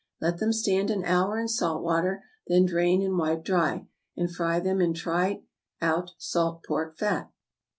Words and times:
Let 0.19 0.39
them 0.39 0.51
stand 0.51 0.89
an 0.89 1.03
hour 1.05 1.37
in 1.37 1.47
salt 1.47 1.83
water, 1.83 2.23
then 2.47 2.65
drain 2.65 3.03
and 3.03 3.19
wipe 3.19 3.43
dry, 3.43 3.85
and 4.17 4.33
fry 4.33 4.59
them 4.59 4.81
in 4.81 4.95
tried 4.95 5.43
out 5.79 6.13
salt 6.17 6.63
pork 6.65 6.97
fat. 6.97 7.31